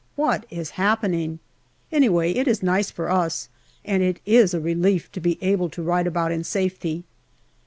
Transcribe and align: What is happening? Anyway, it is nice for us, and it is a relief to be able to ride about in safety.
What 0.15 0.47
is 0.49 0.71
happening? 0.81 1.37
Anyway, 1.91 2.31
it 2.31 2.47
is 2.47 2.63
nice 2.63 2.89
for 2.89 3.11
us, 3.11 3.49
and 3.85 4.01
it 4.01 4.19
is 4.25 4.51
a 4.51 4.59
relief 4.59 5.11
to 5.11 5.19
be 5.19 5.37
able 5.43 5.69
to 5.69 5.83
ride 5.83 6.07
about 6.07 6.31
in 6.31 6.43
safety. 6.43 7.03